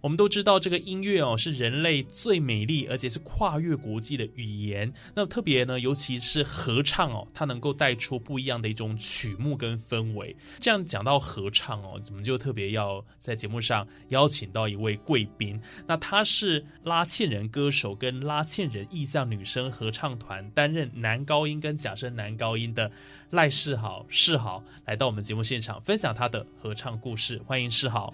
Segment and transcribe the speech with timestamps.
[0.00, 4.92] 我们都知道，这个音乐哦是人类最美丽，而且是跨越国际的语言。
[5.14, 10.36] 那特别呢，尤其是合唱哦，它能够带出不一样的一种曲目跟氛围。
[10.58, 15.60] 这样讲到合唱哦，我们就特别要在节目上邀请到一位贵宾。
[15.86, 22.90] 那他是拉纤人歌手跟拉纤人意象女生合唱团担任男高音跟假声男高音的
[23.30, 27.40] 赖世豪，世豪来到我们节目现场分享他的合唱故事。
[27.46, 28.12] 欢迎世豪。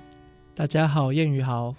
[0.57, 1.75] 大家好，谚语好，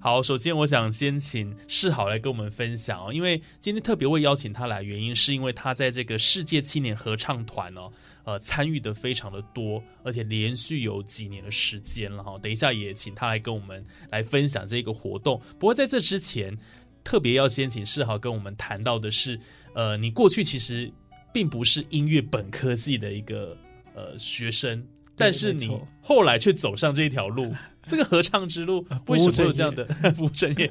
[0.00, 0.20] 好。
[0.20, 7.88] 首先，我想先请世豪来跟我们分享哦，因为今天特别会邀请他来，原因是因为他在这个世界青年合唱团哦，
[8.24, 12.36] 呃，参与的非常的多，而且连续有几年的时间了哈。
[12.42, 15.40] 等一下也请他来跟我们来分享这个活动。
[15.56, 16.58] 不过在这之前，
[17.04, 19.38] 特别要先请世豪跟我们谈到的是，
[19.72, 20.92] 呃，你过去其实
[21.32, 23.56] 并不是音乐本科系的一个
[23.94, 24.84] 呃学生。
[25.16, 27.50] 但是你后来却走上这一条路，
[27.88, 29.84] 这个合唱之路为什么有这样的
[30.16, 30.70] 不务正业？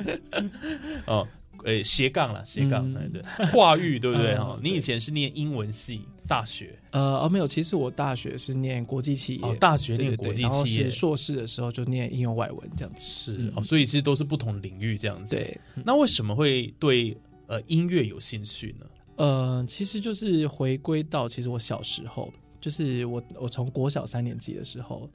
[1.08, 1.28] 哦，
[1.64, 3.22] 诶，斜杠了，斜杠，对，
[3.52, 4.38] 跨域，对不对？
[4.38, 6.78] 哈，你以前是念英文系，大学？
[6.92, 13.04] 呃，哦，没有，其实我大学是念国际企业，大学念国际企业，硕士的时候就念应用外文，这样子。
[13.04, 15.36] 是哦，所以其实都是不同领域这样子。
[15.36, 17.18] 对，那为什么会对
[17.48, 18.86] 呃音乐有兴趣呢？
[19.16, 22.32] 呃，其实就是回归到其实我小时候。
[22.66, 25.08] 就是我，我从国小三年级的时候，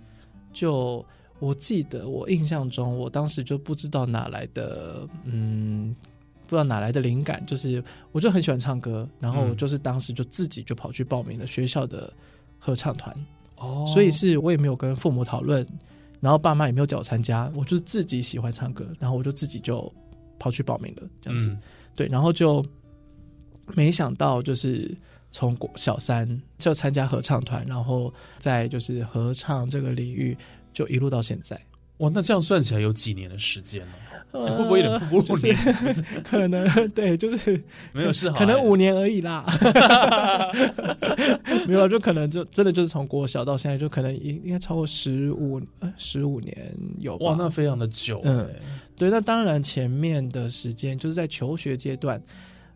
[0.52, 1.04] 就
[1.40, 5.92] 我记得，我印象中，我当时就不知道哪来的，嗯，
[6.46, 12.12] 不知道哪来的灵感，就是我就很喜欢唱歌，然后就是当时就自己就跑去报名了学校的
[12.60, 13.12] 合唱团，
[13.56, 15.66] 哦，所以是我也没有跟父母讨论，
[16.20, 19.92] 然后爸妈也没有叫我参加，我就是自己喜欢唱歌，然后我就自己就
[20.38, 21.50] 跑去报名了，这样子，
[21.96, 22.64] 对，然后就
[23.74, 24.96] 没想到就是。
[25.32, 30.36] 从小三就参加合唱团，然后在就是合唱这个领域
[30.72, 31.56] 就一路到现在。
[31.98, 33.80] 哇，那这样算起来有几年的时间
[34.32, 34.56] 了？
[34.56, 35.56] 会不会有点不如年？
[36.24, 39.46] 可能对，就是没有事，可能五年而已啦。
[41.68, 45.62] 没有，就可能就真的就是从国小到现在，就可能应应该超过十五
[45.96, 47.16] 十五年有。
[47.18, 48.20] 哇，那非常的久。
[48.24, 48.50] 嗯，
[48.96, 49.08] 对。
[49.10, 52.20] 那当然前面的时间就是在求学阶段。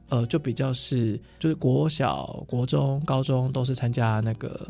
[0.08, 4.68] 呃，就比较是，就是国小、国中、高中都是参加那个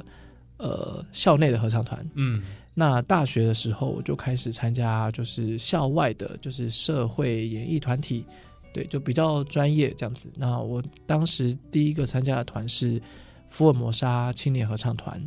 [0.59, 8.25] 呃校内的合唱团，嗯，那大学的时候我就开始参加就是校外的，就是社会演艺团体，
[8.73, 10.33] 对，就比较专业这样子。
[10.37, 13.01] 那我当时第一个参加的团是
[13.49, 15.21] 福尔摩沙青年合唱团，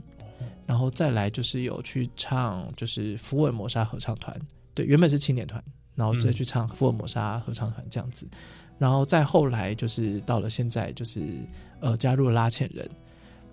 [0.66, 4.38] 然后再来就是有去唱就是福尔摩沙合唱团，
[4.74, 5.64] 对，原本是青年团，
[5.98, 8.26] 然后再去唱福尔摩沙合唱团这样子。
[8.78, 11.20] 然后再后来就是到了现在，就是
[11.80, 12.90] 呃加入了拉纤人，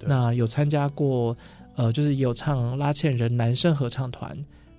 [0.00, 1.36] 那有参加过
[1.76, 4.36] 呃就是有唱拉纤人男生合唱团，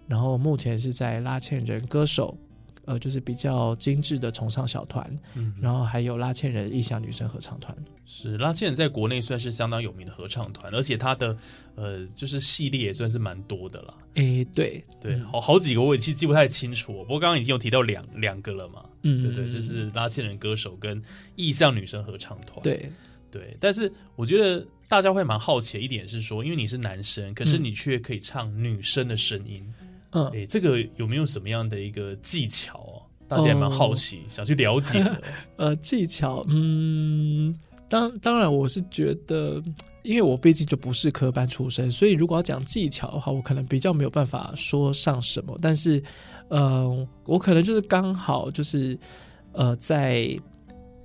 [0.07, 2.37] 然后目前是在拉纤人歌手，
[2.85, 7.75] 呃就是比较精致的重唱小团，嗯，然后还有拉纤人意象女生合唱团。
[8.05, 11.35] 是拉纤人在国内算是相当有名的合唱团，而且他的
[11.75, 13.93] 呃就是系列也算是蛮多的了。
[14.13, 18.85] 诶，对对，好好几个我也记记不太清楚，不过刚刚已经有提到两两个了嘛。
[19.01, 21.01] 嗯，对对，就是拉纤人歌手跟
[21.35, 22.61] 意象女生合唱团。
[22.61, 22.91] 对
[23.31, 29.65] 对，但是我觉得大家会蛮好奇的一点是说，因为你是男生，可是你却可以唱女生的声音。
[29.81, 29.84] 嗯，
[30.33, 33.01] 哎，这个有没有什么样的一个技巧哦？
[33.27, 35.03] 大家也蛮好奇，想去了解。
[35.57, 37.51] 呃，技巧，嗯。
[37.87, 39.61] 当当然，我是觉得，
[40.01, 45.55] 因为我毕竟就不是科班出身，所以如果要讲技巧的话，我可能比较没有办法说上什么。
[45.61, 46.01] 但是，
[46.49, 48.97] 呃，我可能就是刚好就是
[49.51, 50.35] 呃，在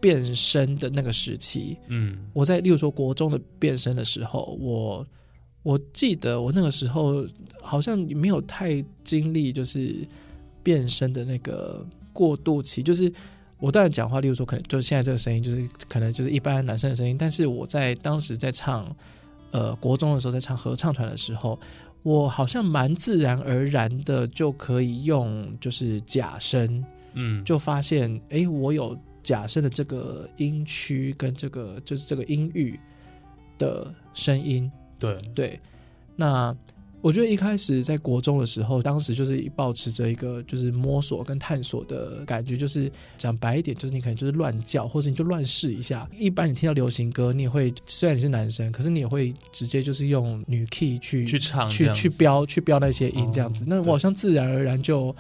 [0.01, 5.07] 变身的那个时期，嗯，我在例如说国中的变身的时候，我
[5.63, 7.27] 我记得我那个时候
[7.61, 10.07] 好像没有太经历就是
[10.63, 13.13] 变声的那个过渡期，就是。
[13.63, 18.91] 我当然讲话，例如说可能就是现在这个声音，就是可能就是一般男生的声音，但是我在当时在唱
[19.51, 21.61] 呃国中的时候，在唱合唱团的时候，
[22.03, 32.81] 我好像蛮自然而然的就可以用就是假声，嗯，就发现诶，我有假声的这个音区跟这个就是这个音域
[33.59, 35.61] 的声音，对，对，
[36.15, 36.55] 那
[37.03, 46.07] 我觉得一开始在国中的时候，当时就是保持着一个就是摸索跟探索的感觉，就是讲白一点，就是你可能就是乱叫，或者你就乱试一下。
[46.19, 53.65] 一般你听到流行歌，你也会虽然你是男生，可是你也会直接就是用女 key 去去唱去去标去标那些音这样子。
[53.65, 55.17] 哦那我好像自然而然就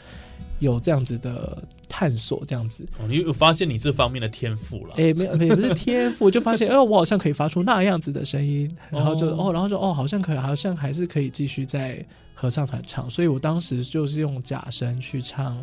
[0.59, 1.67] 有这样子的
[2.01, 2.83] 探索，这样子。
[2.99, 4.95] 哦你有发现你这方面的天赋了？
[4.97, 12.03] 哎、没有，没有，不是天赋， 就发现，哦，我好像可以发出那样子的声音，然后就，哦哦然后就，哦，好像可以，好像还是可以继续在
[12.33, 15.63] 合唱团唱，所以我当时就是用假声去唱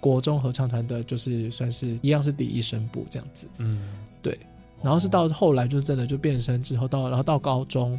[0.00, 3.80] 国中合唱团的，就是算是一样是第一声部这样子，嗯，
[4.20, 4.38] 对。
[4.82, 7.98] 然后是到后来就是真的就变声之后，到然后到高中，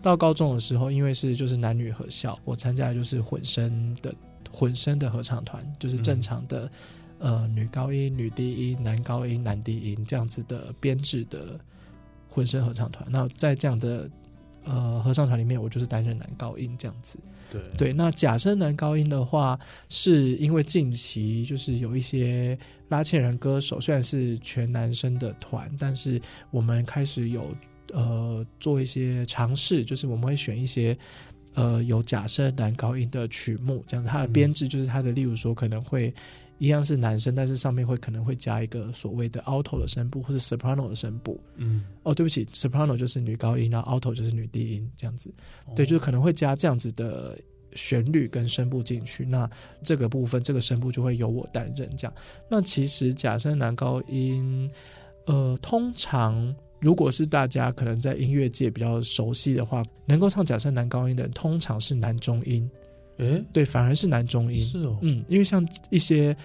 [0.00, 4.14] 到高中的时候，因为是就是男女合校，我参加的就是混声的
[4.50, 6.70] 混声的合唱团，就是正常的、
[7.22, 11.58] 呃女高音、女低音、男高音、男低音这样子的编制的
[12.28, 13.06] 混声合唱团。
[13.08, 14.10] 那在这样的
[14.64, 17.16] 呃合唱团里面，我就是担任男高音这样子。
[17.48, 19.56] 对对，那假声男高音的话，
[19.88, 22.58] 是因为近期就是有一些
[22.88, 26.20] 拉纤人歌手，虽然是全男生的团，但是
[26.50, 27.54] 我们开始有
[27.92, 30.98] 呃做一些尝试，就是我们会选一些
[31.54, 36.12] 呃有假声男高音的曲目，这样子它的嗯编制就是它的，例如说可能会。
[36.62, 41.40] 一样是男生，但是上面会可能会加一个所谓的 alto 的声部或者 soprano 的声部。
[41.56, 45.34] 嗯，哦，对不起，soprano 就是女高音，然后 alto 就是女低音，这样子。
[45.74, 47.36] 对，哦就是可能会加这样子的
[47.74, 49.50] 旋律跟声部进去，那
[49.82, 52.14] 这个部分这个声部就会由我担任这样。
[52.48, 54.70] 那其实假声男高音，
[55.26, 62.70] 呃，通常如果是大家可能在音乐界比较熟悉的话，能够唱假声男高音的人，通常是男中音，
[63.18, 64.58] 诶，对，反而是男中音。
[64.60, 66.36] 是哦，嗯，因为像一些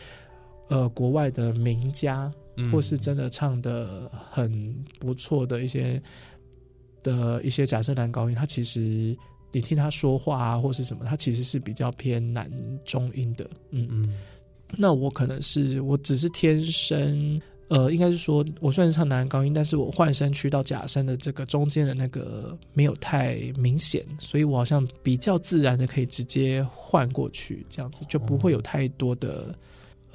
[0.70, 6.02] 呃国外的名家，嗯或是真的唱的很不错的一些
[7.04, 9.18] 的一些假设男高音，他其实
[9.52, 12.52] 你听他说话啊，或是什么，他其实是比较偏男
[12.84, 13.50] 中音的。
[13.72, 14.18] 嗯，嗯，
[14.78, 17.42] 那我可能是我只是天生。
[17.70, 29.54] 呃，应该是说，我虽然是唱男高音，但是我换声区到假声的这个中间的那个没有太明显，所以我好像比较自然的可以直接换过去，这样子就不会有太多的、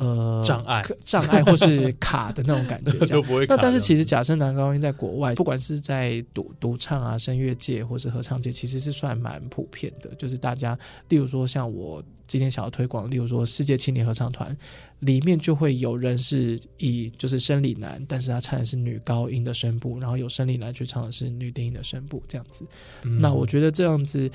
[0.02, 3.46] 呃障碍障碍或是卡的那种感觉， 这样都不会。
[3.46, 10.10] 那但是其实假声男高音在国外，不管是在独独唱啊、声乐界或是合唱界，其实是算蛮普遍的。
[10.16, 10.78] 就是大家，
[11.08, 14.56] 例如说像我今天想要推广，例如说世界青年合唱团
[15.00, 22.64] 里面就会有人是以就是生理男，但是他唱的是女高音的声部，然后有生理男去唱的是女低音的声部，这样子。
[23.02, 24.30] 嗯那我觉得这样子，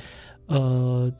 [0.48, 1.12] 呃，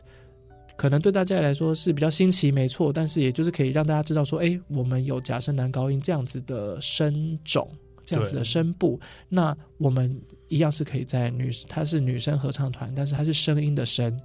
[0.78, 7.68] 可能对大家来说是比较新奇，没错，但是也就是可以让大家知道说，哎，我们有假声男高音这样子的声种，
[8.06, 14.18] 这样子的声部，那我们一样是可以在女，她是女生合唱团，但是她是声音的声，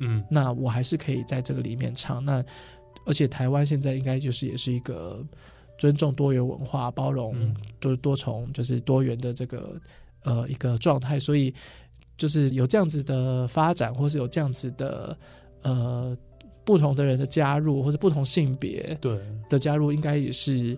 [0.00, 2.22] 嗯那我还是可以在这个里面唱。
[2.24, 2.44] 那
[3.06, 5.24] 而且台湾现在应该就是也是一个
[5.78, 9.80] 尊重多元文化、包容嗯多多重就是多元的这个
[10.24, 11.54] 呃一个状态，所以
[12.18, 15.16] 就是有这样子的发展，或是有这样子的
[15.62, 16.16] 呃
[16.64, 20.76] 不同的人的加入，或者不同性别对，的加入，应该也是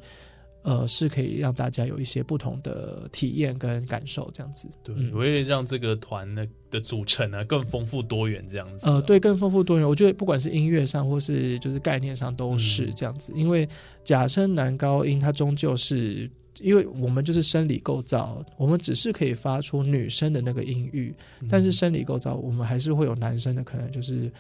[0.63, 4.69] 呃是可以让大家有一些不同的体验跟感受，这样子。
[4.83, 8.87] 对，嗯我会让这个团的的组成呢更丰富多元，这样子。
[8.87, 9.87] 啊呃，对，更丰富多元。
[9.87, 13.69] 我觉得不管是音乐上或是就是概念上都是嗯这样子，因为
[14.05, 16.31] 假声男高音它终究是。
[16.61, 24.31] 因为我们就是生理构造，我们只是可以发出女生的那个音域，嗯但是生理构造我们还是会有男生的，可能就是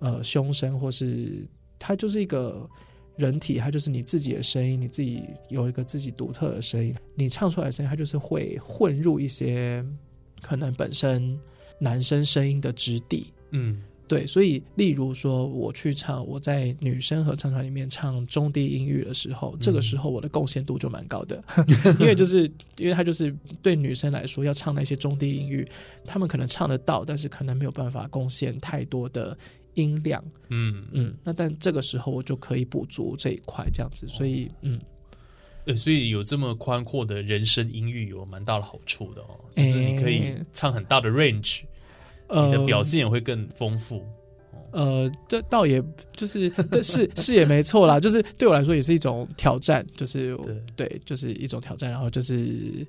[0.00, 1.46] 呃胸声，或是
[1.78, 2.68] 它就是一个
[3.16, 9.84] 人体，它就是你自己的声音，你自己有一个自己独特的声音，你唱出来的声音，它就是会混入一些
[10.40, 11.38] 可能本身
[11.78, 13.32] 男生声音的质地。
[13.50, 13.82] 嗯。
[14.08, 21.44] 对，所以例如说，我去唱我在女生合唱团里面唱中低音域的时候，这个时候我的贡献度就蛮高的，
[22.00, 25.68] 因为就是因为它就是对女生来说要唱那些中低音域，
[26.06, 29.36] 他们可能唱得到，但是可能没有办法贡献太多的
[29.84, 30.84] 音量，嗯。
[30.92, 34.80] 嗯，那但这个时候我就可以补足这一块这样子，所以嗯，
[35.66, 41.62] 呃，所以有这么宽阔的人声音域，有蛮大的好处的哦，就是你可以唱很大的 range，、
[42.26, 42.46] 呃。
[42.46, 44.04] 你的表现也会更丰富。
[44.70, 45.82] 呃，这倒也
[46.14, 50.36] 就是这是 是也没错啦，就是对我来说也是一种挑战，就是
[50.76, 50.88] 对。
[50.88, 52.86] 对，就是一种挑战，然后就是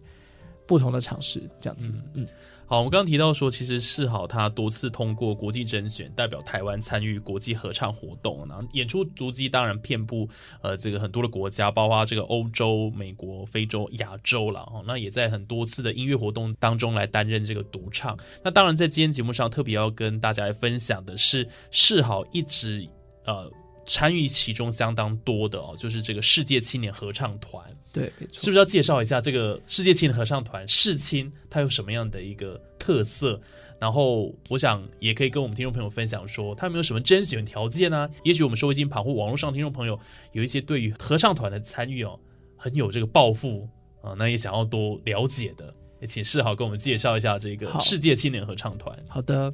[0.70, 2.28] 不同的尝试这样子，嗯
[2.68, 10.30] 好，我们刚刚提到说，其实世豪他多次通过国际甄选，代表台湾参与国际合唱活动，然后演出足迹当然遍布
[10.62, 14.84] 呃这个很多的国家，包括这个欧洲、美国、非洲、亚洲了哦。
[14.86, 18.16] 那也在很多次的音乐活动当中来担任这个独唱。
[18.44, 22.88] 那当然，在今天节目上特别要跟大家来分享的是，世豪一直
[23.26, 23.52] 呃
[23.90, 27.66] 参与其中相当多的哦，就是这个世界青年合唱团。
[27.92, 33.42] 对，没错，是不是要介绍一下这个世界青年合唱团世青它有什么样的一个特色？
[33.80, 40.00] 然后我想也可以跟我们听众朋友分享说，他们有什么甄选条件呢、也许我们收音机旁或网络上听众朋友
[40.34, 42.20] 有一些对于合唱团的参与哦，
[42.56, 43.68] 很有这个抱负
[44.02, 48.98] 啊、那也想要多了解的，也请世豪跟我们介绍一下这个世界青年合唱团。
[49.10, 49.52] 好的，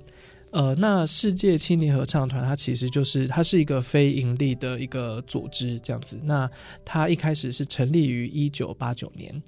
[0.56, 6.18] 呃，那世界青年合唱团它其实就是它是一个非盈利的一个组织，这样子。
[6.24, 6.50] 那
[6.86, 9.44] 它一开始是成立于一九八九年，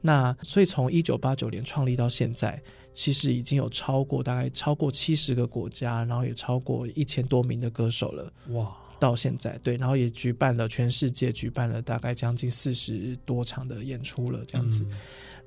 [0.00, 2.58] 那所以从一九八九年创立到现在，
[2.94, 8.32] 其实已经有超过大概超过七十个国家，然后也超过一千多名的歌手了。
[8.52, 14.82] 哇，到现在，对，然后也举办了全世界举办了大概将近四十多场的演出了，这样子。
[14.84, 14.96] 嗯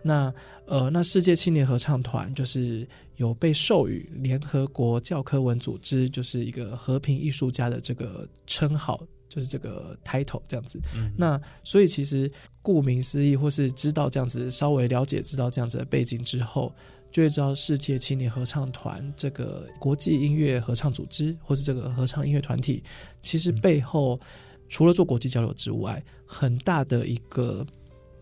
[0.04, 0.34] 那
[0.66, 2.88] 呃，那世界青年合唱团就是
[3.22, 9.00] 有被授予联合国教科文组织就是一个和平艺术家的这个称号，
[9.30, 10.82] 就是这个 title 这样子。
[10.96, 12.30] 嗯那所以其实
[12.64, 16.74] 顾名思义，或是知道这样子稍微了解知道这样子的背景之后，
[17.12, 22.84] 就会知道世界青年合唱团这个国际音乐合唱组织，或是这个合唱音乐团体，
[23.22, 24.20] 其实背后
[24.68, 27.64] 除了做国际交流之外，很大的一个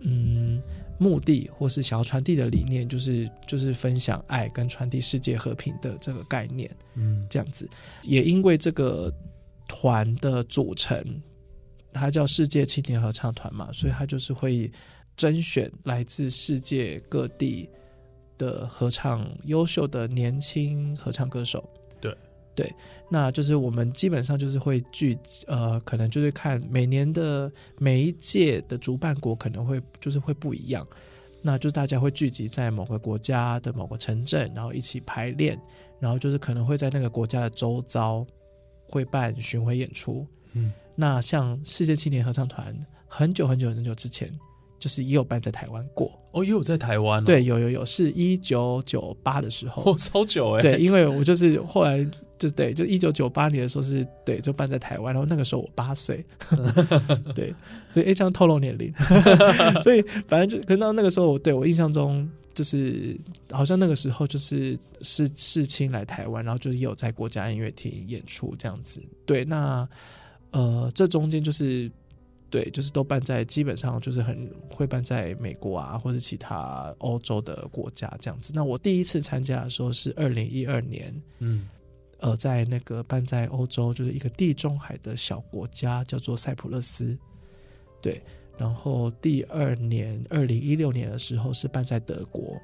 [0.02, 0.62] 嗯
[1.00, 6.70] 目的，或是想要传递的理念，就是就是分享爱跟传递世界和平的这个概念。
[6.94, 7.68] 嗯这样子。
[8.04, 9.12] 也因为这个
[9.68, 11.04] 团的组成，
[11.94, 14.72] 它叫世界青年合唱团嘛，所以它就是会
[15.16, 17.70] 甄选来自世界各地
[18.38, 21.68] 的合唱优秀的年轻合唱歌手。
[22.56, 22.76] 对对，
[23.10, 30.86] 那就是我们基本上就是会聚，呃，可能就是看每年的每一届的主办国可能会就是会不一样。
[31.42, 35.58] 那就是大家会聚集在某个国家的某个城镇，然后一起排练，
[35.98, 38.28] 然后就是可能会在那个国家的周遭
[38.90, 40.28] 会办巡回演出。
[40.52, 42.78] 嗯，那像世界青年合唱团，
[43.08, 44.30] 很久很久很久之前，
[44.78, 46.12] 就是也有办在台湾过。
[46.34, 49.82] 哦，也有在台湾、哦，对，有有有，是一九九八的时候。
[49.90, 52.06] 哦，超久哎、对，因为我就是后来
[52.40, 56.26] 就对，就一九九八年的时候是对，就办在台湾，然后那个时候我八岁，
[57.36, 57.54] 对，
[57.92, 58.92] 所以诶这样透露年龄，
[59.84, 63.16] 所以反正就可能到那个时候，我对我印象中就是
[63.52, 69.88] 好像那个时候就是是世青来台湾，然后就是也有在国家音乐厅演出这样子，对，那
[70.52, 71.92] 呃这中间就是。
[72.52, 78.52] 对，就是都办在基本上就是很会办在美国啊，或者其他欧洲的国家这样子。
[78.56, 81.70] 那我第一次参加的时候是二零一二年，嗯
[82.20, 87.18] 呃，在那个办在欧洲，就是一个地中海的小国家，叫做塞浦路斯。
[88.02, 88.22] 对，
[88.58, 92.58] 然后第二年，二零一六年的时候是办在德国，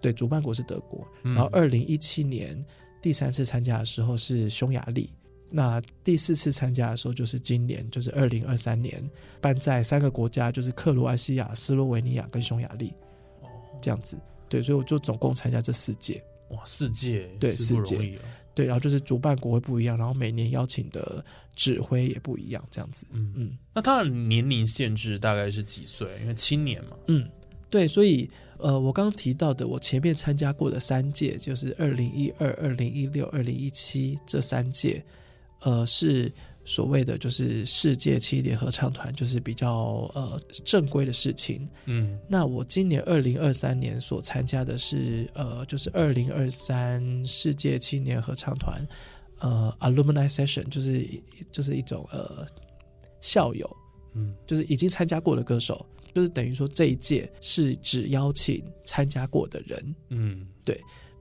[0.00, 1.06] 对，主办国是德国。
[1.22, 2.60] 嗯然后二零一七年
[3.00, 5.10] 第三次参加的时候是匈牙利。
[5.52, 9.02] 那第四次参加的时候就是今年，就是二零二三年，
[9.40, 12.94] 办在三个国家，就是克罗埃西亚、斯洛维尼亚跟匈牙利，
[13.80, 14.16] 这样子。
[14.48, 16.22] 对，所以我就总共参加这四届。
[16.50, 18.20] 哇，四届对是不世界容易哦。
[18.60, 21.24] 对，然后就是主办国会不一样，然后每年邀请的
[21.56, 23.06] 指挥也不一样，这样子。
[23.10, 26.06] 嗯嗯那它的年龄限制大概是几岁？
[26.20, 26.90] 因为青年嘛。
[27.06, 27.26] 嗯，
[27.70, 35.02] 对，所以呃，我刚刚提到的，我前面参加过的三届，就是二零一二、二零一六、二零一七这三届，
[35.60, 36.30] 呃，是
[36.64, 41.68] 所谓的就是世界青年合唱团，就是比较呃正规的事情。
[41.86, 48.86] 嗯那我今年二零二三年所参加的是呃，就是二零二三世界青年合唱团
[49.38, 51.08] 呃 alumni session，就是
[51.50, 52.46] 就是一种呃
[53.20, 53.76] 校友，
[54.14, 59.94] 嗯就是已经参加过的歌手，就是等于说这一届是只邀请参加过的人。
[60.10, 60.46] 嗯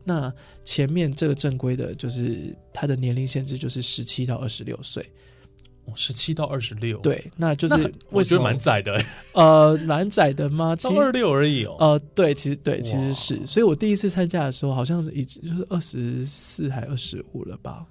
[0.03, 5.05] 那前面这个正规的，就是他的年龄限制就是十七到二十六岁。
[5.85, 8.95] 哦，十七到二十六。，对，那就是我觉得为什么蛮窄的，
[9.33, 10.75] 呃蛮窄的吗？
[10.75, 11.75] 其实到二六而已哦。
[11.79, 17.85] 呃，对，其实对，其实是，所以我第一次参加的时候，好像是已经就是二十四还二十五了吧，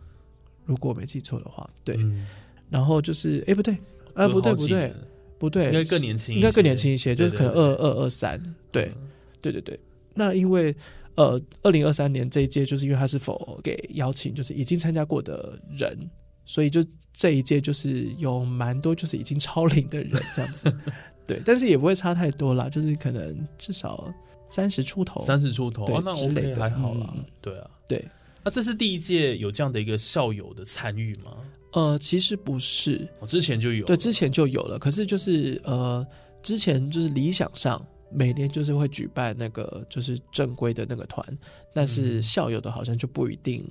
[0.64, 1.96] 如果我没记错的话，对。
[1.98, 2.26] 嗯，
[2.70, 3.76] 然后就是，哎，不对，
[4.14, 4.94] 啊，不对，不对
[5.38, 8.92] 不对，应该更年轻，应该更年轻一些，就是可能二二二三，对，
[9.40, 9.78] 对对对。
[10.14, 10.74] 那因为
[11.18, 15.98] 呃，二零二三年这一届，就是因为他是否给邀请，就是已经参加过的人，
[16.44, 16.80] 所以就
[17.12, 20.72] 这一届就是有蛮多就是已经超龄的人这样子，
[21.26, 24.14] 对，但是也不会差太多啦，就是可能至少
[24.48, 27.24] 三十出头，三十出头，对哦那之类 OK 的还好啦嗯。
[27.42, 28.08] 对啊，对，
[28.44, 31.32] 那这是第一届有这样的一个校友的参与吗？
[31.72, 36.06] 呃，其实不是，哦，之前就有，对，之前就有了，可是就是呃，
[36.42, 41.26] 之前就是理想上每年就是会举办那个就是正规的那个团，
[41.72, 42.22] 但是嗯。
[42.22, 43.64] 校友的好像就不一定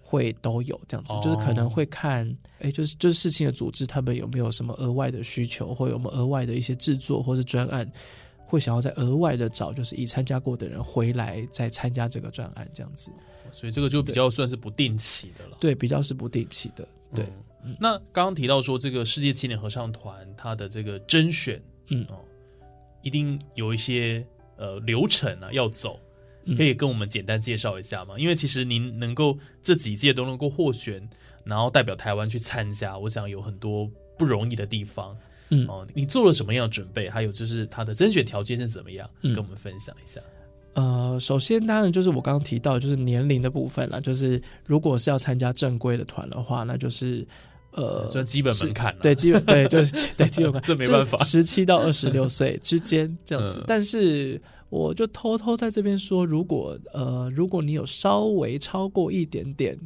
[0.00, 1.20] 会都有这样子，哦。
[1.22, 7.90] 就是可能会看，哎，就是就是事情的组织他们有没有什么额外的需求，或有没有额外的一些制作或是专案。
[8.46, 13.12] 会想要再额外的找，就是已参加过的人回来再参加这个专案，这样子，
[13.52, 15.56] 所以这个就比较算是不定期的了。
[15.60, 17.24] 对，比较是不定期的，对，
[17.62, 17.76] 嗯。
[17.78, 22.04] 那刚刚提到说这个世界青年合唱团它的这个甄选，嗯。
[22.10, 22.18] 哦，
[23.02, 24.24] 一定有一些
[24.56, 25.98] 呃流程啊要走，
[26.44, 28.18] 嗯可以跟我们简单介绍一下吗？
[28.18, 31.08] 因为其实您能够这几届都能够获选，
[31.44, 35.16] 然后代表台湾去参加，我想有很多不容易的地方。
[35.52, 37.10] 嗯哦，你做了什么样的准备？
[37.10, 39.08] 还有就是他的甄选条件是怎么样？
[39.22, 40.20] 嗯跟我们分享一下。
[40.74, 43.98] 呃，首先当然就是我刚刚提到，就是年龄的部分啦。
[43.98, 47.26] 就是如果是要参加正规的团的话，那就是
[47.72, 48.98] 呃，算基本门槛了。
[49.02, 53.58] 对基本对就是 对基本门槛，这没办法十七到二十六岁之间这样子。
[53.60, 59.78] 嗯但是我就偷偷在这边说，如果呃，如果你有稍微超过一点点，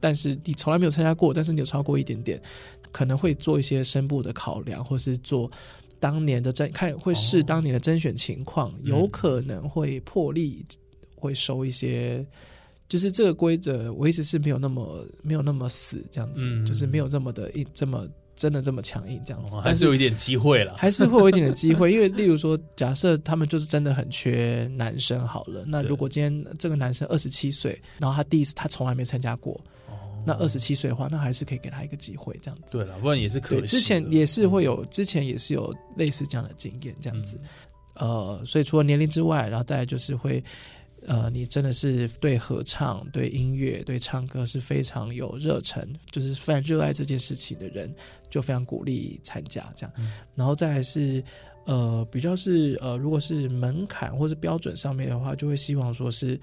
[0.00, 2.40] 但是你从来没有参加过，但是你有超过一点点，
[2.92, 5.50] 可能会做一些声部的考量，或是做。
[6.00, 10.62] 当年的甄看会视哦当年的甄选情况，嗯有可能会破例
[11.16, 12.26] 会收一些，
[12.94, 20.72] 就是这个规则我一直是没有那么没有那么死这样子，嗯就是没有这么的硬这么真的这么强硬这样子，哦还但是有一点机会了。
[20.76, 29.54] 还是会有一点的机会， 因为例如说，假设他们就是真的很缺男生好了，那如果今天这个男生二十七岁，然后他第一次他从来没参加过，
[29.88, 32.78] 哦那二十七岁的话，那还是可以给他一个机会这样子。
[32.78, 33.66] 对了，不然也是可惜对，的。
[33.66, 37.40] 之前也是会有，之前也是有类似这样的经验这样子。
[37.94, 40.42] 呃，所以除了年龄之外，然后再来就是会，
[41.06, 47.90] 呃，你真的是对合唱、对音乐、对唱歌是非常有热忱，就是非常热爱这件事情的人，
[48.28, 49.92] 就非常鼓励参加这样。
[49.98, 51.22] 嗯然后再来是，
[51.66, 56.40] 呃，比较是呃，如果是门槛或是标准上面的话，就会希望说是。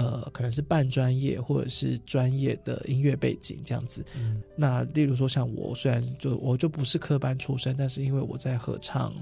[0.00, 9.12] 呃，可能是半专业或者是专业的音乐背景这样子，嗯那例如说，像我虽然就我就不是科班出身，但是因为我在合唱，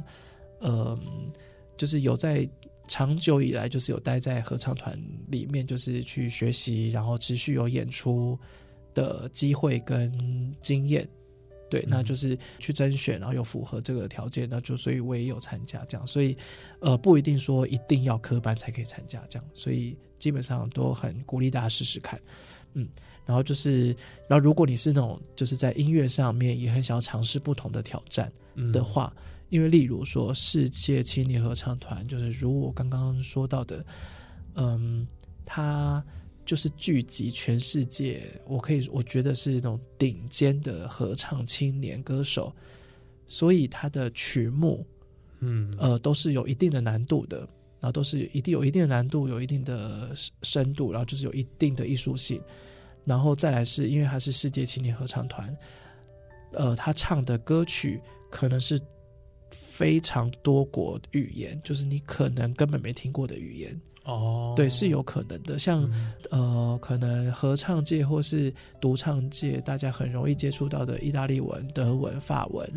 [0.58, 0.98] 呃，
[1.78, 2.46] 就是有在
[2.88, 8.38] 长久以来就是有待在合唱团里面，就是去学习，然后持续有演出
[8.94, 11.08] 的机会跟经验。
[11.68, 16.36] 对，那嗯就是去甄选，然后有符合这个条件，那就所以我也有参加这样，所以
[16.78, 22.20] 呃不一定说一定要科班才可以参加这样，所以基本上都很鼓励大家试试看，
[22.74, 22.88] 嗯，
[23.24, 23.88] 然后就是，
[24.28, 28.70] 然后如果你是那种就是在音乐上面也很想要尝试不同的挑战嗯。
[28.70, 29.12] 的话，
[29.48, 33.84] 因为例如说世界青年合唱团，就是如我刚刚说到的，
[34.54, 35.06] 嗯，
[35.44, 36.04] 它
[36.44, 42.54] 就是聚集全世界，我可以我觉得是一种顶尖的合唱青年歌手，
[43.26, 44.86] 所以他的曲目
[45.40, 45.68] 嗯。
[45.78, 47.38] 呃都是有一定的难度的，
[47.80, 50.10] 然后都是一定有一定的难度，有一定的
[50.42, 52.40] 深度，然后就是有一定的艺术性，
[53.04, 55.56] 然后再来是因为它是世界青年合唱团，
[56.52, 58.80] 呃，他唱的歌曲可能是
[59.76, 65.84] 非常多国语言，就是你可能根本没听过的语言，哦，对，是有可能的，像。
[65.92, 72.68] 嗯呃，可能合唱界或是独唱界，大家很容易接触到的意大利文、德文、法文，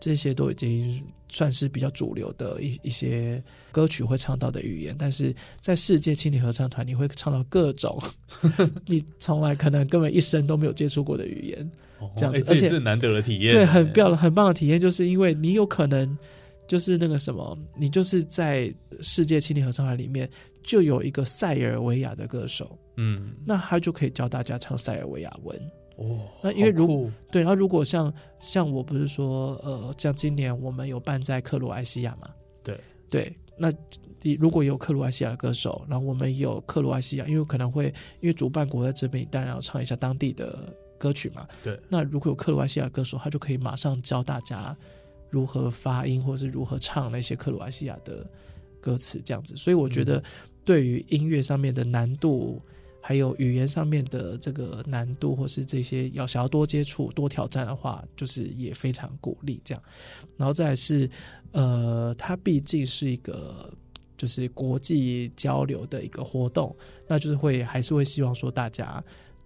[0.00, 4.94] 这些都已经算是比较主流的一一些歌曲会唱到的语言。
[4.98, 8.00] 但是在世界青年合唱团，你会唱到各种
[8.86, 11.70] 你从来可能根本一生都没有接触过的语言。
[11.98, 16.16] 哦这样子而且是难得的体验，对，很哎棒很棒的体验，就是因为你有可能
[16.68, 20.30] 就是那个什么，你就是在世界青年合唱团里面
[20.62, 22.78] 就有一个塞尔维亚的歌手。
[22.98, 25.60] 嗯，那他就可以教大家唱塞尔维亚文。
[25.98, 32.30] 哦，那因为如果对，然后如果像像我不是说，呃，像今年我们有办在克罗埃西亚嘛？
[32.62, 32.80] 对
[33.10, 33.72] 对，那
[34.22, 37.86] 你如果有克罗埃西亚的歌手，然后我们有克罗埃西亚，因为可能会
[38.20, 41.44] 因为主办国在这边，当然要唱一下当地的歌曲嘛。
[41.64, 44.76] 对，那如果有克罗埃西亚歌手，他就可以马上教大家
[45.30, 48.24] 如何发音，或者是如何唱那些克罗埃西亚的
[48.80, 49.56] 歌词，这样子。
[49.56, 50.22] 所以我觉得
[50.64, 52.62] 对于音乐上面的难度。
[53.08, 59.82] 还有语言上面的这个难度，或是这些要想要多接触、多挑战的话，就是也非常鼓励这样。
[60.36, 61.08] 然后再来是，
[61.52, 63.72] 呃，它毕竟是一个
[64.18, 69.02] 就是国际交流的一个活动，那就是会还是会希望说大家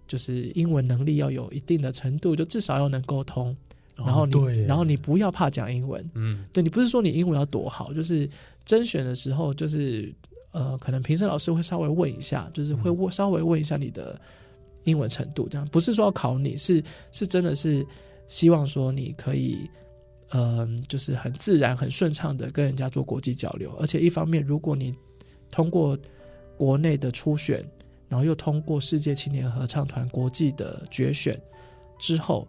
[0.09, 3.55] 就是英文能力要有一定的程度，就至少要能沟通。
[3.95, 8.29] 然后你，对然后你不要怕讲英文，嗯对你不是说你英文要多好，就是
[8.65, 10.13] 甄选的时候，就是
[10.53, 14.19] 呃，可能评审老师会稍微问一下，就是会问稍微问一下你的
[14.85, 17.85] 英文程度，这样不是说要考你，是是真的是
[18.27, 19.69] 希望说你可以，
[20.29, 24.95] 嗯、就是很自然、很顺畅的跟人家做国际交流，而且一方面，如果你
[25.51, 25.97] 通过
[26.57, 27.63] 国内的初选，
[28.07, 31.39] 然后又通过世界青年合唱团国际的决选
[31.97, 32.47] 之后，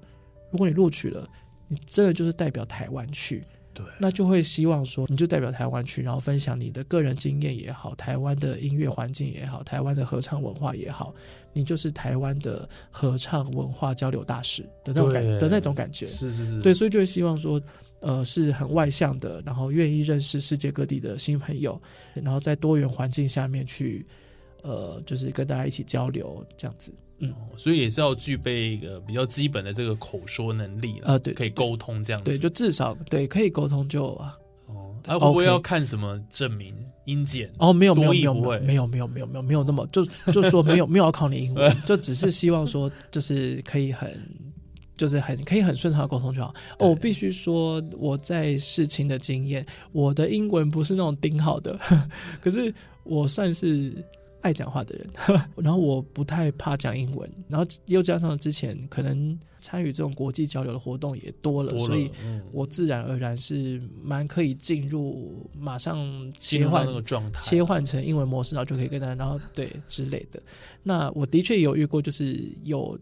[0.50, 1.26] 如果你录取了，
[1.68, 3.44] 你真的就是代表台湾去。
[3.74, 11.12] 对，那就会希望说，你就代表台湾去，然后分享你的个人经验也好，台湾的音乐环境也好，台湾的合唱文化也好，
[11.52, 16.06] 你就是台湾的合唱文化交流大使的那种感的那种感觉。
[16.06, 17.60] 是是是，对，所以就会希望说，
[18.00, 21.80] 呃，是很外向的，然后愿意认识世界各地的新朋友，
[22.14, 24.06] 然后在多元环境下面去，
[24.64, 26.92] 呃，就是跟大家一起交流这样子。
[27.18, 32.30] 嗯，所以也是要具备一个比较基本的这个口说能力了，啊对可以沟通这样子。
[32.30, 36.74] 对，就至少对可以沟通就啊哦，他会不会要看什么证明？
[37.04, 44.18] 英检哦，没有没有没有没有没有没有没有没有那么就就说没有 没有要考你英文， 就只是希望说就是可以很
[44.96, 46.52] 就是很可以很顺畅的沟通就好。
[46.78, 51.78] 哦，我必须说我在事情的经验，我的英文不是那种顶好的，
[52.42, 52.74] 可是
[53.04, 53.92] 我算是。
[54.44, 55.10] 爱讲话的人，
[55.56, 62.42] 然后我不太怕讲英文，然后又加上之前可能参与这种国际交流的活动也多了，多了所以嗯。
[62.52, 70.40] 我自然而然是蛮可以进入马上切换状态，切换成英文模式，然后就可以跟他，然后对之类的。
[70.82, 72.98] 那我的确有遇过，就是有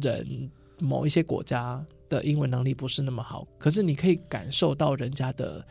[0.00, 5.62] 人某一些国家的英文能力不是那么好，可是你可以感受到人家的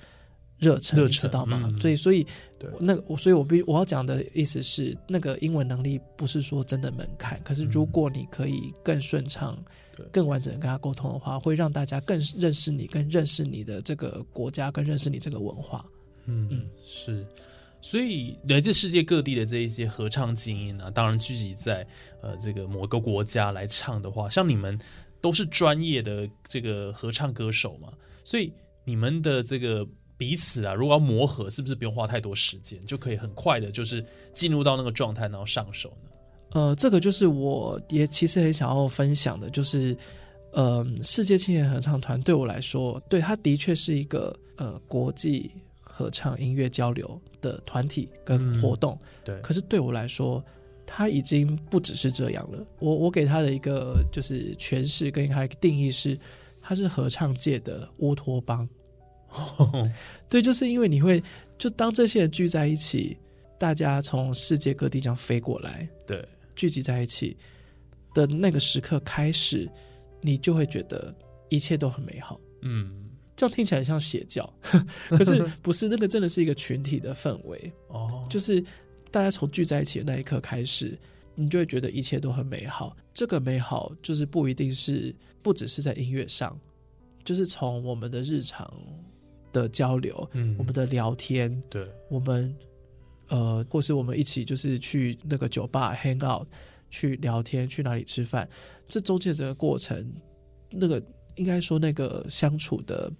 [0.59, 1.61] 热忱，你热忱知道吗？
[1.63, 2.25] 嗯所以，所以
[2.59, 9.57] 对那个我，所以我必我要讲的意思是，那个英文能力不是说真的门槛，可是如果你可以更顺畅
[9.97, 15.85] 嗯、更完整的跟他沟通的话，会让大家更认识你，更认识你的这个国家，更认识你这个文化。
[16.25, 17.25] 嗯嗯是。
[17.81, 21.87] 所以来自世界各地的这一些合唱精英啊，当然聚集在
[22.21, 24.77] 呃这个某个国家来唱的话，像你们
[25.21, 27.93] 都是专业的这个合唱歌手嘛，
[28.23, 28.51] 所以
[28.83, 29.87] 你们的这个
[30.19, 36.09] 彼此啊，如果要磨合，是不是不用花太多时间，就可以很快的，就是进入到那个状态，然后上手呢？
[36.51, 39.95] 呃，这个就是我也其实很想要分享的，就是，
[40.51, 50.43] 呃，世界青年合唱团对我来说，对它的确是一个呃国际合唱音乐交流的团体跟活动，对，可是对我来说，
[50.85, 52.61] 它已经不只是这样了。
[52.79, 56.19] 我我给它的一个就是诠释跟它一个定义是，
[56.61, 58.67] 它是合唱界的乌托邦。
[60.27, 61.21] 对，就是因为你会
[61.57, 63.17] 就当这些人聚在一起，
[63.57, 67.37] 大家从世界各地这样飞过来，对，聚集在一起
[68.13, 69.69] 的那个时刻开始，
[70.21, 71.13] 你就会觉得
[71.49, 72.39] 一切都很美好。
[72.61, 74.51] 嗯，这样听起来像邪教，
[75.09, 78.61] 可是不是那个，真的是一个群体的氛围，哦，就是
[79.11, 80.97] 大家从聚在一起的那一刻开始，
[81.35, 82.95] 你就会觉得一切都很美好。
[83.13, 86.57] 这个美好就是不一定是不只是在音乐上，
[87.23, 88.71] 就是从我们的日常
[89.51, 90.55] 的交流，嗯。
[90.57, 92.55] 我们的聊天，对，我们
[93.29, 96.47] 呃，或是我们一起就是去那个酒吧 hang out，
[96.89, 98.49] 去聊天，去哪里吃饭，
[98.87, 100.11] 这中间整个过程，
[100.71, 101.01] 那个
[101.35, 103.11] 应该说那个相处的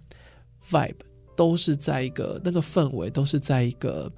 [0.68, 0.96] vibe
[1.36, 4.12] 都是在一个那个氛围都是在一个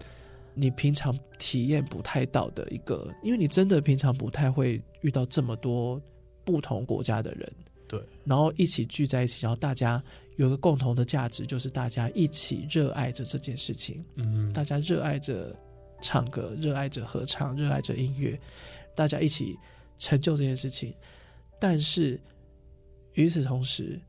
[0.55, 6.01] 你平常体验不太到的一个，因为你真的平常不太会遇到这么多
[6.44, 7.53] 不同国家的人，
[7.87, 10.03] 对，然后一起聚在一起，然后大家
[10.37, 14.05] 有个共同的价值，就是大家一起热爱着这件事情。
[14.16, 15.55] 嗯，大家热爱着
[16.01, 18.40] 唱歌，热爱着合唱，热爱着音乐，
[18.95, 19.57] 大家一起
[19.99, 20.95] 成就这件事情。
[21.61, 22.21] 但是
[23.14, 24.01] 与此同时，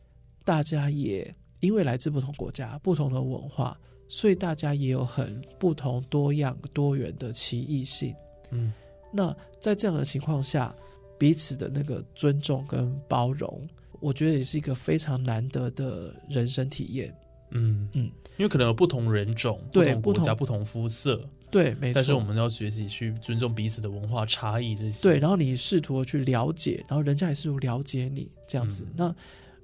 [0.43, 8.15] 大家也因为来自不同国家、不同的文化，所以大家也有很不同、多样、多元的奇异性。
[8.51, 8.73] 嗯，
[9.11, 10.75] 那在这样的情况下，
[11.19, 13.67] 彼此的那个尊重跟包容，
[14.03, 17.15] 我觉得也是一个非常难得的人生体验。
[17.51, 21.93] 嗯嗯，因为可能有不同人种、不同国家、不不同肤色，对，没错。
[21.95, 28.83] 但是我们要学习去尊重彼此的文化差异，这些对，然后你试图去了解，然后人家也试图了解你这样子。
[28.83, 29.15] 嗯那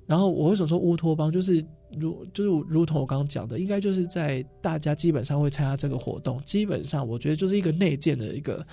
[0.05, 8.65] 然后我为什么说乌托邦，就是如就是如同我刚刚讲的，应该就是在大家基本上会参加这个活动，基本上我觉得就是一个内建的一个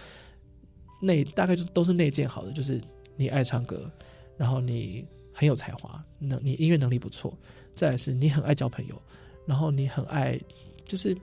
[1.03, 2.81] 内，大概就都是内建好的，就是
[3.17, 3.91] 你爱唱歌，
[4.37, 7.37] 然后你很有才华，那你音乐能力不错，
[7.75, 9.01] 再来是你很爱交朋友，
[9.47, 10.39] 然后你很爱
[10.87, 11.17] 就是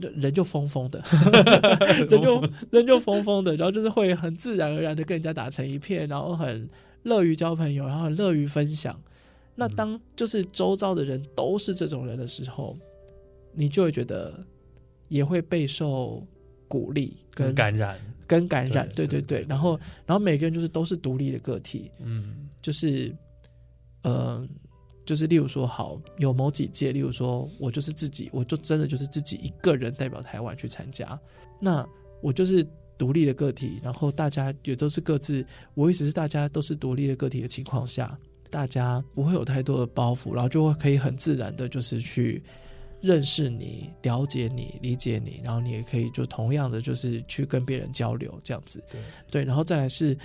[0.00, 1.02] 人人就疯疯的，
[2.08, 6.68] 人就人就疯疯的，然后就是会很自然而然的跟人家打成一片，然后很
[7.02, 9.00] 乐于交朋友，然后很乐于分享。
[9.56, 12.76] 那当就是周遭的人都是这种人的时候，
[13.52, 14.42] 你就会觉得
[15.08, 16.24] 也会备受
[16.70, 19.44] 鼓励跟感染，跟感染，对对对。
[19.48, 23.12] 然后然后每个人就是都是独立的个体，嗯就是
[24.02, 24.46] 呃，
[25.04, 31.18] 就是例如说，好有某几届，例如说我就是自己，我就真的就是自己一个人代表台湾去参加，
[31.60, 31.84] 那
[32.22, 32.64] 我就是
[32.96, 38.16] 独立的个体，然后大家也都是各自，我意思是大家都是独立的个体的情况下，
[38.48, 42.40] 大家不会有太多的包袱，然后就会可以很自然的，就是去。
[43.00, 49.00] 认识你、了解你、理解你，然后你也可以就同样的就是去跟别人交流这样子，对。
[49.30, 50.16] 对，然后再来是，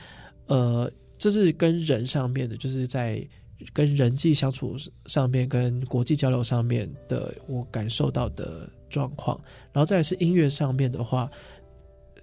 [0.48, 3.26] 呃，这是跟人上面的，就是在
[3.72, 9.40] 跟人际相处上面、跟国际交流上面的我感受到的状况，
[9.72, 11.30] 然后再来是音乐上面的话，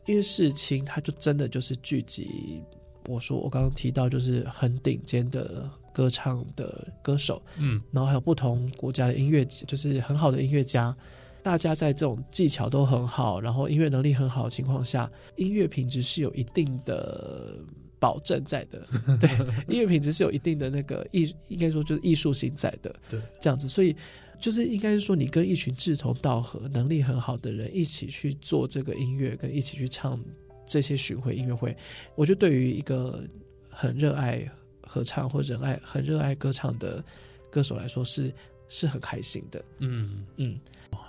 [0.06, 2.62] 因为事情它就真的就是聚集，
[3.08, 10.96] 我说我刚刚提到就是很顶尖的歌唱的歌手，嗯然后还有不同国家的音乐，就是很好的音乐家，
[11.42, 17.58] 大家在这种技巧都很好，然后音乐能力很好的情况下，音乐品质是有一定的
[17.98, 18.86] 保证在的。
[19.20, 19.30] 对，
[19.68, 22.94] 音乐品质是有一定的那个艺，应该说就是艺术性在的。
[23.08, 23.94] 对，这样子，所以
[24.40, 30.20] 就是应该是说，你跟一群志同道合、能力很好的人一起去做这个音乐，跟一起去唱
[30.66, 31.76] 这些巡回音乐会，
[32.14, 33.22] 我觉得对于一个
[33.68, 34.48] 很热爱
[34.92, 37.02] 合唱或热爱很热爱歌唱的
[37.50, 38.30] 歌手来说是
[38.68, 39.64] 是很开心的。
[39.78, 40.26] 嗯。
[40.36, 40.60] 嗯，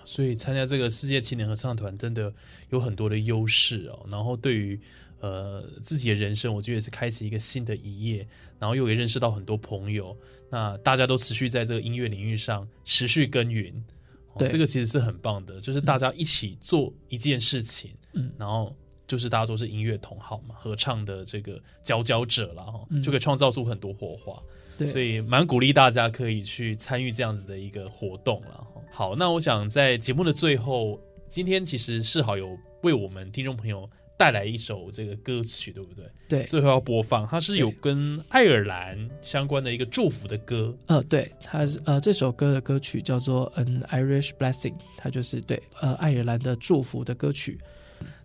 [0.06, 2.34] 所以参加这个世界青年合唱团真的
[2.70, 4.06] 有很多的优势哦。
[4.10, 4.80] 然后对于
[5.20, 8.26] 呃自己的人生，我觉得也是开启一个新的一页，
[8.58, 10.16] 然后又也认识到很多朋友。
[10.50, 13.74] 那大家都持续在这个音乐领域上持续耕耘，
[14.34, 18.74] 哦对这个其实是很棒的，就是大家一起做一件事情，嗯然后。
[19.08, 24.42] 就是大家都是音乐同好嘛，合唱的这个佼佼者了哈，嗯就可以创造出很多火花。
[24.78, 28.68] 对，所以蛮鼓励大家可以去参与这样子的一个活动了。
[28.92, 33.88] 好，那我想在节目的最后，今天其实是好有为我们听众朋友
[34.18, 36.06] 带来一首这个歌曲，对不对？
[36.28, 40.76] 对，最后要播放，它是有跟爱尔兰相关的一个祝福的歌。
[40.88, 47.60] 呃，对，它是呃这首歌的歌曲叫做《An Irish Blessing》，它就是对呃爱尔兰的祝福的歌曲。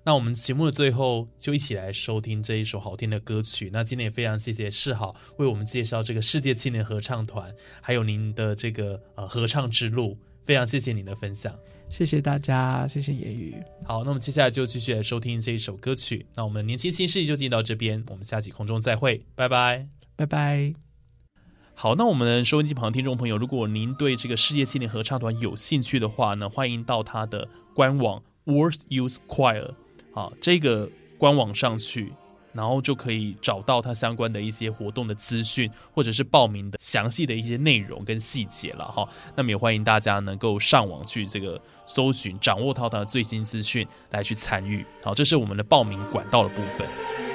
[0.09, 3.69] 那我们节目的最后就一起来收听这一首好听的歌曲。
[3.71, 7.47] 那今天也非常谢谢世豪为我们介绍这个世界青年合唱团，
[7.83, 10.17] 还有您的这个呃合唱之路，
[10.47, 11.55] 非常谢谢您的分享。
[11.91, 13.55] 谢谢大家，谢谢言语。
[13.85, 16.25] 好，那我们接下来就继续来收听这一首歌曲。
[16.35, 19.89] 那我们年轻新势力就进到这边，我们下期空中再会，拜拜。
[20.17, 20.73] 拜拜。
[21.75, 29.75] 好，那我们收音机旁的听众朋友，如果您对这个世界青年合唱团有兴趣的话呢，欢迎到他的官网 World Youth Choir
[30.19, 32.13] 啊这个官网上去，
[32.53, 39.09] 然后就可以找到它相关的一些活动的资讯，或者是报名的详细的一些内容跟细节了哈。
[39.37, 44.85] 那么也欢迎大家能够上网去这个搜寻，掌握到它的最新资讯来去参与。
[45.05, 47.28] 好，这是我们的报名管道的部分。